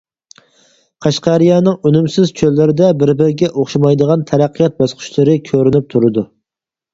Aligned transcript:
قەشقەرىيەنىڭ 1.05 1.75
ئۈنۈمسىز 1.89 2.31
چۆللىرىدە 2.41 2.87
بىر-بىرىگە 3.03 3.51
ئوخشىمايدىغان 3.51 4.25
تەرەققىيات 4.33 4.81
باسقۇچلىرى 4.81 5.37
كۆرۈنۈپ 5.51 5.95
تۇرىدۇ. 5.95 6.27